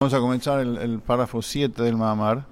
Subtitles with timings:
[0.00, 2.46] Vamos a comenzar el, párrafo 7 del Mahamar.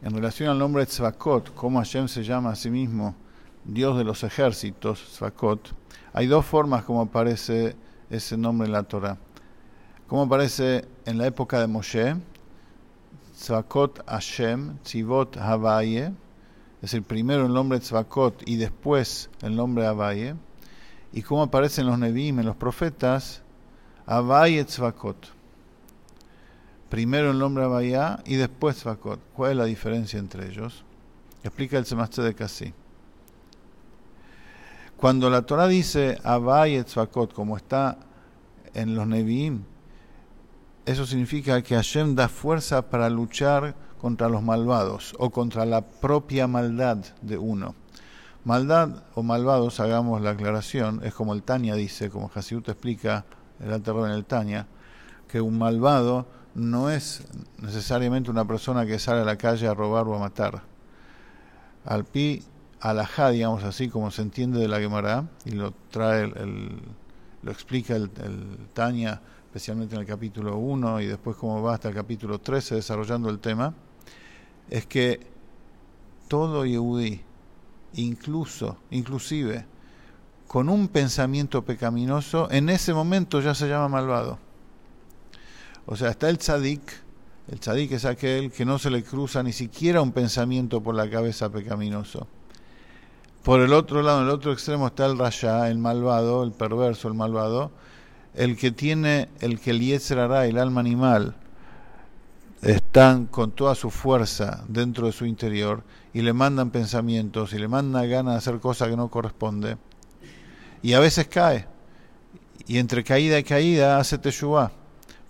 [0.00, 3.16] En relación al nombre Tzvakot, cómo Hashem se llama a sí mismo,
[3.64, 5.74] Dios de los ejércitos, Tzvakot,
[6.12, 7.74] hay dos formas como aparece
[8.10, 9.18] ese nombre en la Torah.
[10.06, 12.14] Como aparece en la época de Moshe,
[13.36, 16.12] Tzvakot Hashem, Tzivot Havaye,
[16.80, 20.36] es el primero el nombre Tzvakot y después el nombre Havaye.
[21.12, 23.42] Y cómo aparece en los Nevi'im, en los profetas,
[24.06, 25.35] Havaye Tzvakot
[26.88, 29.20] primero el nombre Abayá y después Tzvakot.
[29.34, 30.84] ¿Cuál es la diferencia entre ellos?
[31.42, 32.74] Explica el semestre de Kasi.
[34.96, 37.98] Cuando la Torah dice Abay Tzvakot, como está
[38.74, 39.62] en los Nevi'im,
[40.86, 46.46] eso significa que Hashem da fuerza para luchar contra los malvados o contra la propia
[46.46, 47.74] maldad de uno.
[48.44, 53.24] Maldad o malvados, hagamos la aclaración, es como el Tania dice, como Hasiut explica
[53.58, 54.68] el en el Tania,
[55.28, 57.22] que un malvado no es
[57.60, 60.62] necesariamente una persona que sale a la calle a robar o a matar.
[61.84, 62.42] Al pi
[62.80, 66.80] alajá, digamos así, como se entiende de la Gemara, y lo trae el,
[67.42, 71.88] lo explica el, el Tania, especialmente en el capítulo 1 y después como va hasta
[71.88, 73.74] el capítulo 13 desarrollando el tema,
[74.70, 75.26] es que
[76.28, 77.20] todo Yehudi,
[77.94, 79.66] incluso, inclusive,
[80.46, 84.45] con un pensamiento pecaminoso, en ese momento ya se llama malvado.
[85.86, 86.82] O sea, está el tzadik,
[87.48, 91.08] el tzadik es aquel que no se le cruza ni siquiera un pensamiento por la
[91.08, 92.26] cabeza pecaminoso.
[93.44, 97.06] Por el otro lado, en el otro extremo está el rasha, el malvado, el perverso,
[97.06, 97.70] el malvado,
[98.34, 101.36] el que tiene, el que el yetzer el alma animal,
[102.62, 107.68] están con toda su fuerza dentro de su interior y le mandan pensamientos y le
[107.68, 109.76] mandan ganas de hacer cosas que no corresponde.
[110.82, 111.68] Y a veces cae.
[112.66, 114.72] Y entre caída y caída hace teshuvah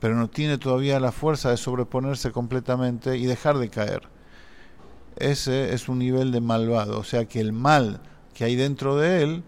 [0.01, 4.03] pero no tiene todavía la fuerza de sobreponerse completamente y dejar de caer.
[5.17, 8.01] Ese es un nivel de malvado, o sea que el mal
[8.35, 9.43] que hay dentro de él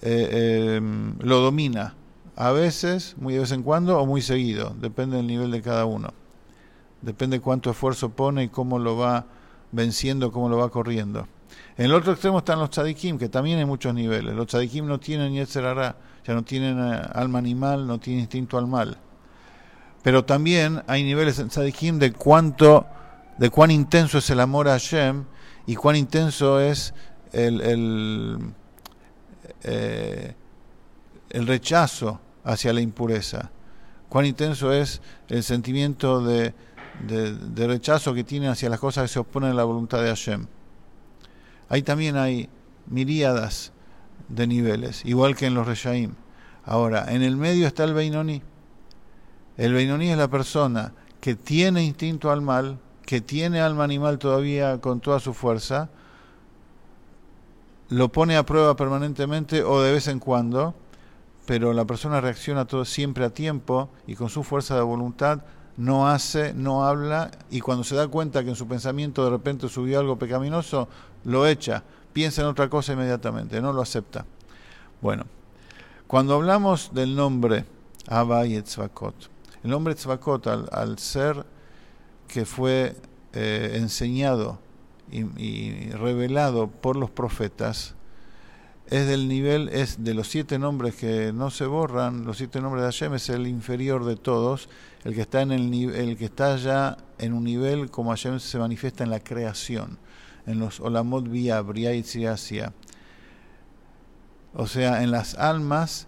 [0.00, 1.94] eh, em, lo domina,
[2.36, 5.84] a veces, muy de vez en cuando o muy seguido, depende del nivel de cada
[5.84, 6.12] uno.
[7.02, 9.26] Depende cuánto esfuerzo pone y cómo lo va
[9.72, 11.28] venciendo, cómo lo va corriendo.
[11.76, 14.34] En el otro extremo están los tzadikim, que también hay muchos niveles.
[14.34, 15.94] Los tzadikim no tienen yetzer
[16.26, 18.98] ya no tienen eh, alma animal, no tienen instinto al mal
[20.04, 22.86] pero también hay niveles en Tzadikim de cuánto,
[23.38, 25.24] de cuán intenso es el amor a Hashem
[25.66, 26.92] y cuán intenso es
[27.32, 28.38] el, el,
[29.62, 30.34] eh,
[31.30, 33.50] rechazo hacia la impureza,
[34.10, 36.52] cuán intenso es el sentimiento de,
[37.00, 40.46] de, rechazo que tiene hacia las cosas que se oponen a la voluntad de Hashem.
[41.70, 42.50] Ahí también hay
[42.88, 43.72] miríadas
[44.28, 46.12] de niveles, igual que en los Reshaim.
[46.62, 48.42] Ahora, en el medio está el Beinoni
[49.56, 54.80] el Beinoní es la persona que tiene instinto al mal, que tiene alma animal todavía
[54.80, 55.90] con toda su fuerza,
[57.88, 60.74] lo pone a prueba permanentemente o de vez en cuando,
[61.46, 65.42] pero la persona reacciona todo siempre a tiempo y con su fuerza de voluntad
[65.76, 69.68] no hace, no habla y cuando se da cuenta que en su pensamiento de repente
[69.68, 70.88] subió algo pecaminoso,
[71.24, 71.82] lo echa,
[72.12, 74.24] piensa en otra cosa inmediatamente, no lo acepta.
[75.00, 75.26] Bueno,
[76.06, 77.64] cuando hablamos del nombre
[78.08, 79.33] Abba y Etzvakot,
[79.64, 81.46] el nombre Tzvakot, al, ser
[82.28, 82.94] que fue
[83.32, 84.58] eh, enseñado
[85.10, 87.94] y, revelado por los profetas,
[88.88, 92.82] es del nivel, es de los siete nombres que no se borran, los siete nombres
[92.82, 94.68] de Hashem es el inferior de todos,
[95.04, 98.58] el que está en el, el que está ya en un nivel como Hashem se
[98.58, 99.98] manifiesta en la creación,
[100.46, 102.04] en los Olamot Via, Bria y
[104.56, 106.06] o sea, en las almas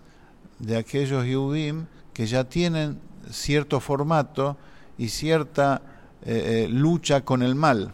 [0.58, 3.00] de aquellos Yudim que ya tienen
[3.30, 4.56] cierto formato
[4.98, 5.82] y cierta
[6.24, 7.92] eh, eh, lucha con el mal.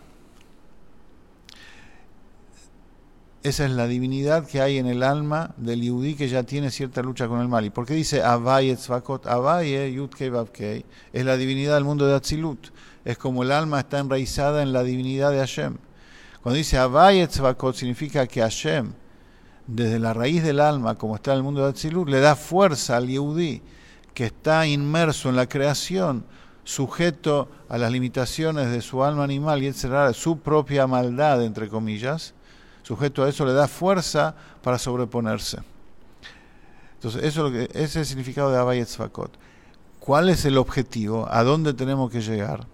[3.42, 7.02] Esa es la divinidad que hay en el alma del Yudí que ya tiene cierta
[7.02, 7.64] lucha con el mal.
[7.64, 9.26] ¿Y por qué dice Avaye Tzvakot?
[9.26, 12.68] Avaye Yudkei Bavkei es la divinidad del mundo de Atzilut.
[13.04, 15.76] Es como el alma está enraizada en la divinidad de Hashem.
[16.40, 18.92] Cuando dice Avaye Tzvakot significa que Hashem,
[19.66, 22.96] desde la raíz del alma, como está en el mundo de Atzilut, le da fuerza
[22.96, 23.60] al Yehudí
[24.14, 26.24] que está inmerso en la creación,
[26.64, 32.34] sujeto a las limitaciones de su alma animal y etcétera, su propia maldad, entre comillas,
[32.82, 35.58] sujeto a eso le da fuerza para sobreponerse.
[36.94, 39.32] Entonces, eso es, ese es el significado de Abayet Tzvakot.
[39.98, 41.28] ¿Cuál es el objetivo?
[41.30, 42.66] ¿A dónde tenemos que llegar?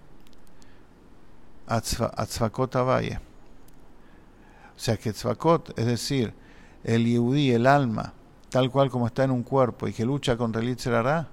[1.67, 3.20] A Tzvakot Abaye.
[4.76, 6.32] O sea que Tzvakot, es decir,
[6.85, 8.14] el Yehudí, el alma,
[8.50, 11.28] tal cual como está en un cuerpo y que lucha contra el Yitzhara,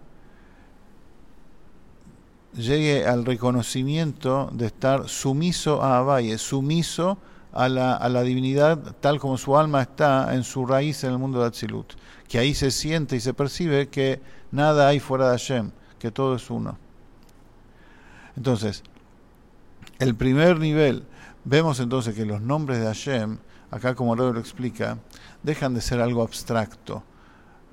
[2.53, 7.17] llegue al reconocimiento de estar sumiso a Abaye, sumiso
[7.51, 11.17] a la, a la divinidad tal como su alma está en su raíz en el
[11.17, 11.93] mundo de Atzilut,
[12.27, 14.21] que ahí se siente y se percibe que
[14.51, 16.77] nada hay fuera de Hashem, que todo es uno.
[18.35, 18.83] Entonces,
[19.99, 21.03] el primer nivel,
[21.45, 23.37] vemos entonces que los nombres de Hashem,
[23.71, 24.97] acá como Rebe lo explica,
[25.43, 27.03] dejan de ser algo abstracto,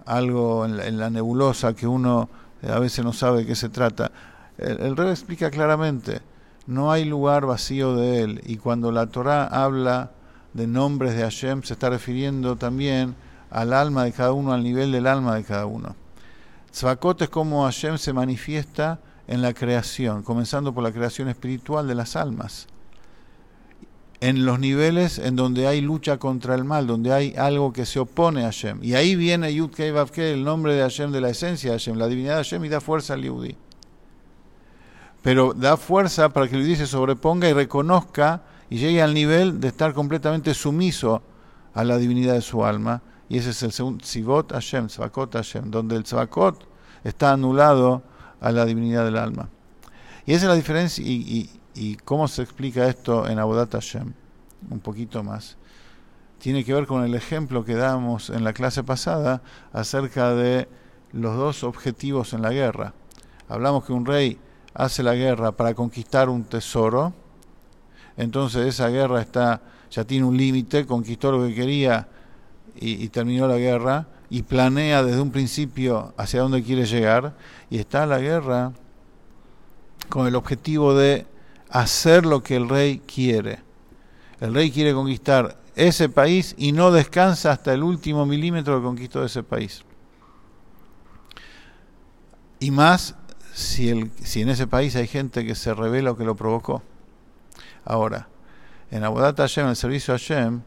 [0.07, 2.29] algo en la, nebulosa que uno
[2.63, 4.13] eh, a veces no sabe de qué se trata.
[4.59, 6.21] El, el explica claramente,
[6.67, 10.13] no hay lugar vacío de él, y cuando la Torah habla
[10.55, 13.15] de nombres de Hashem, se está refiriendo también
[13.51, 15.97] al alma de cada uno, al nivel del alma de cada uno.
[16.71, 21.95] Tzvakot es como Hashem se manifiesta en la creación, comenzando por la creación espiritual de
[21.95, 22.67] las almas.
[24.23, 27.99] En los niveles en donde hay lucha contra el mal, donde hay algo que se
[27.99, 28.79] opone a Hashem.
[28.83, 32.07] Y ahí viene Yud Kei el nombre de Hashem, de la esencia de Hashem, la
[32.07, 33.57] divinidad de Hashem, y da fuerza al Yudí.
[35.23, 39.61] Pero da fuerza para que el Yudí se sobreponga y reconozca y llegue al nivel
[39.61, 41.23] de estar completamente sumiso
[41.75, 43.03] a la divinidad de su alma.
[43.29, 46.65] Y ese es el segundo, Sivot Hashem, Tzvakot Hashem, donde el Tzvakot
[47.05, 48.03] está anulado
[48.41, 49.49] a la divinidad del alma.
[50.27, 51.51] Y esa es la diferencia, y,
[52.05, 54.13] cómo se explica esto en Abodat Hashem,
[54.71, 55.57] un poquito más.
[56.39, 59.43] Tiene que ver con el ejemplo que damos en la clase pasada
[59.73, 60.69] acerca de
[61.13, 62.95] los dos objetivos en la guerra.
[63.49, 64.39] Hablamos que un rey
[64.75, 67.13] hace la guerra para conquistar un tesoro,
[68.17, 72.09] entonces esa guerra está ya tiene un límite, conquistó lo que quería
[72.75, 77.35] y terminó la guerra, y planea desde un principio hacia dónde quiere llegar
[77.69, 78.73] y está la guerra
[80.09, 81.27] con el objetivo de
[81.73, 83.61] hacer lo que el rey quiere.
[84.41, 89.25] El rey quiere conquistar ese país y no descansa hasta el último milímetro que conquistó
[89.25, 89.83] ese país.
[92.61, 93.17] Y más
[93.55, 96.83] si, en ese país hay gente que se revela o que lo provocó.
[97.85, 98.29] Ahora,
[98.91, 100.63] en Abodat Hashem, el servicio a Hashem,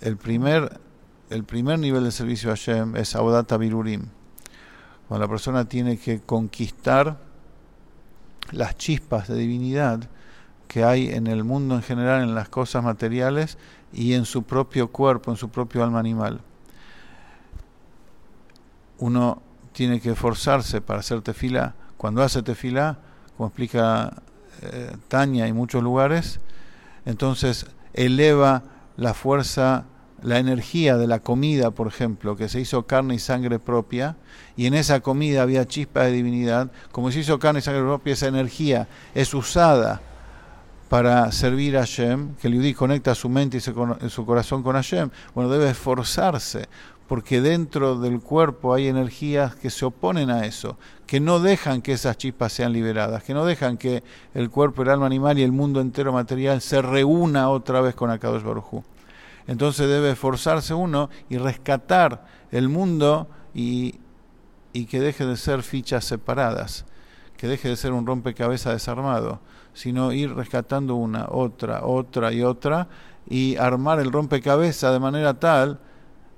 [0.00, 0.80] el primer
[1.28, 4.06] el primer nivel de servicio a Hashem es Audata Birurim.
[5.06, 7.20] Cuando la persona tiene que conquistar
[8.52, 10.08] las chispas de divinidad
[10.68, 13.58] que hay en el mundo en general, en las cosas materiales
[13.92, 16.40] y en su propio cuerpo, en su propio alma animal.
[18.98, 19.42] Uno
[19.72, 21.74] tiene que esforzarse para hacer tefila.
[21.96, 22.98] Cuando hace tefila,
[23.36, 24.22] como explica
[24.62, 26.38] eh, Tania en muchos lugares,
[27.04, 28.62] entonces eleva
[28.96, 29.86] la fuerza
[30.22, 34.16] la energía de la comida, por ejemplo, que se hizo carne y sangre propia,
[34.56, 38.12] y en esa comida había chispas de divinidad, como se hizo carne y sangre propia,
[38.12, 40.00] esa energía es usada
[40.88, 45.10] para servir a Hashem, que el Yudí conecta su mente y su corazón con Hashem,
[45.34, 46.68] bueno, debe esforzarse,
[47.06, 51.92] porque dentro del cuerpo hay energías que se oponen a eso, que no dejan que
[51.92, 55.52] esas chispas sean liberadas, que no dejan que el cuerpo, el alma animal y el
[55.52, 58.84] mundo entero material se reúna otra vez con Akadosh Baruj
[59.50, 63.98] entonces debe esforzarse uno y rescatar el mundo y,
[64.72, 66.84] que deje de ser fichas separadas,
[67.36, 69.40] que deje de ser un rompecabezas desarmado,
[69.74, 72.86] sino ir rescatando una, otra, otra y otra
[73.28, 75.80] y armar el rompecabezas de manera tal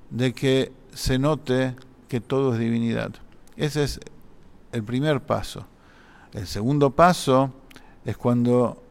[0.08, 1.76] de que se note
[2.08, 3.12] que todo es divinidad.
[3.58, 4.00] Ese es
[4.72, 5.66] el primer paso.
[6.32, 7.52] El segundo paso
[8.06, 8.82] es cuando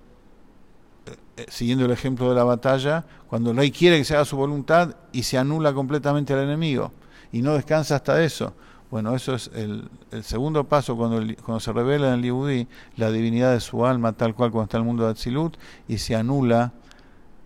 [1.49, 4.95] siguiendo el ejemplo de la batalla, cuando el rey quiere que se haga su voluntad
[5.11, 6.91] y se anula completamente al enemigo
[7.31, 8.53] y no descansa hasta eso.
[8.89, 9.89] Bueno, eso es el,
[10.21, 12.67] segundo paso cuando, cuando se revela en el Yehudi
[12.97, 15.55] la divinidad de su alma, tal cual cuando está el mundo de Atzilut,
[15.87, 16.73] y se anula,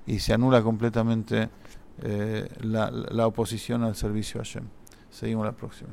[0.07, 1.49] y se anula completamente
[2.01, 4.63] eh, la, la oposición al servicio a Hashem.
[5.11, 5.89] Seguimos la próxima.